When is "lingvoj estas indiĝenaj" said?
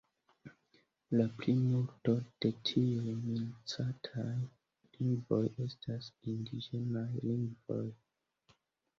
4.95-7.05